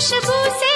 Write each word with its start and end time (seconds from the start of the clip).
खुशबू 0.00 0.36
से 0.60 0.69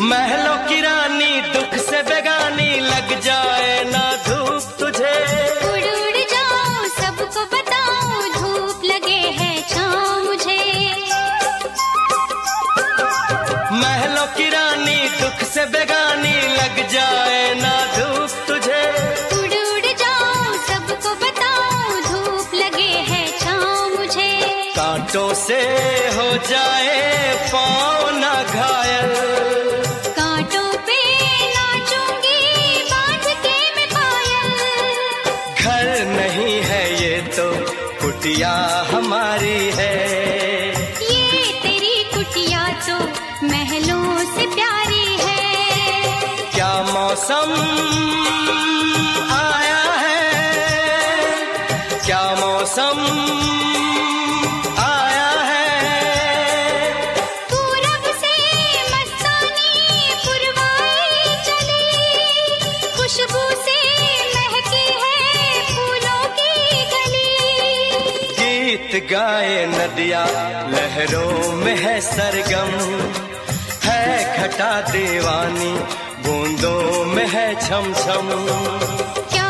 महलों 0.00 0.56
की 0.68 0.80
रानी 0.80 1.40
दुख 1.52 1.74
से 1.80 2.02
बेगानी 2.02 2.68
लग 2.80 3.20
जाए 3.20 3.84
ना 3.84 4.04
धूप 4.26 4.76
तुझे। 4.80 5.12
उड़ 5.68 5.84
उड़ 5.90 6.22
जाऊँ 6.32 6.86
सबको 6.96 7.44
बताओ 7.54 8.22
धूप 8.36 8.84
लगे 8.84 9.20
है 9.38 9.50
छाँव 9.68 10.24
मुझे। 10.24 10.58
महलों 13.82 14.26
की 14.36 14.48
रानी 14.50 14.98
दुख 15.20 15.44
से 15.48 15.66
बेगानी 15.76 16.34
लग 16.56 16.86
जाए 16.92 17.54
ना 17.60 17.74
धूप 17.96 18.44
तुझे। 18.48 18.82
उड़ 19.38 19.54
उड़ 19.54 19.94
जाऊँ 20.02 20.56
सबको 20.68 21.14
बताऊँ 21.24 22.00
धूप 22.08 22.54
लगे 22.54 22.92
है 23.12 23.24
मुझे। 23.96 24.30
कांटों 24.76 25.32
से 25.46 25.60
हो 26.16 26.30
जाए 26.50 27.00
पाँव 27.52 28.10
ना 28.18 28.32
तो 37.22 37.50
कुटिया 38.00 38.52
हमारी 38.90 39.70
है। 39.74 39.94
ये 41.02 41.52
तेरी 41.62 42.04
कुटिया 42.14 42.68
तो 42.86 42.96
महलों 43.46 44.18
से 44.34 44.46
प्यारी 44.54 45.06
है। 45.20 46.50
क्या 46.54 46.72
मौसम 46.82 47.54
गाए 69.12 69.66
नदिया, 69.66 70.24
लहरों 70.68 71.52
में 71.52 71.76
है 71.76 72.00
सरगम। 72.00 72.72
है 73.84 74.04
खटा 74.36 74.70
देवानी, 74.80 75.72
बूंदों 76.24 77.04
में 77.04 77.26
है 77.26 77.54
छम 77.60 77.92
छम 77.94 78.28
क्या 79.30 79.41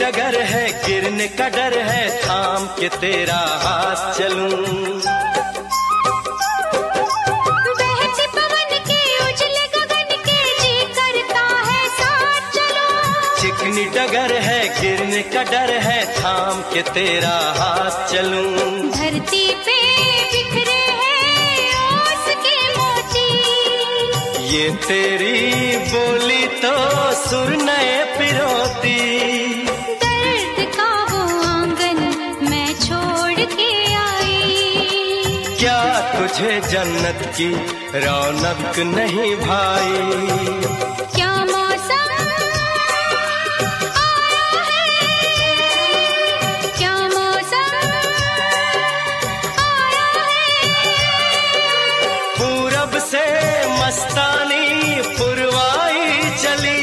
डगर 0.00 0.34
है 0.42 0.64
गिरने 0.84 1.26
का 1.38 1.48
डर 1.48 1.74
है 1.82 2.04
थाम 2.22 2.66
के 2.78 2.88
तेरा 2.96 3.38
हाथ 3.62 4.00
चलूँ। 4.18 4.50
बहते 7.78 8.26
पवन 8.34 8.70
के 8.88 9.00
उजले 9.26 9.64
गगन 9.76 10.10
के 10.26 10.38
जी 10.60 10.74
करता 10.98 11.44
है 11.68 11.82
साथ 11.98 12.50
चलो। 12.56 12.88
चिकनी 13.40 13.84
डगर 13.96 14.34
है 14.48 14.60
गिरने 14.80 15.22
का 15.34 15.42
डर 15.52 15.70
है 15.86 16.00
थाम 16.18 16.62
के 16.72 16.82
तेरा 16.92 17.36
हाथ 17.60 18.06
चलूँ। 18.12 18.90
धरती 18.92 19.46
पे 19.66 19.78
बिखरे 20.32 20.80
हैं 21.00 22.34
के 22.44 22.56
मोती। 22.78 23.28
ये 24.56 24.70
तेरी 24.86 25.76
बोली 25.94 26.46
तो 26.62 26.76
सुर 27.24 27.56
नए 27.62 27.96
पिरोती 28.18 28.94
तुझे 36.26 36.60
जन्नत 36.60 37.34
की 37.36 37.54
रौनक 37.98 38.78
नहीं 38.78 39.36
भाई। 39.36 40.00
क्या 41.14 41.32
मौसम 41.32 42.10
आया 44.00 44.62
है? 44.98 45.52
क्या 46.78 46.94
मौसम 46.94 47.76
आया 49.60 50.08
है? 50.74 50.98
पूरब 52.38 52.98
से 52.98 53.24
मस्तानी 53.68 55.02
पुरवाई 55.02 56.30
चली। 56.42 56.82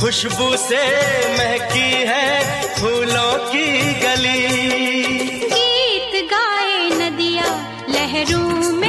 खुशबू 0.00 0.56
से 0.56 0.84
महकी 1.38 1.90
है 1.92 2.62
फूलों 2.74 3.32
की 3.52 3.94
गली। 3.94 4.85
लहरों 8.30 8.85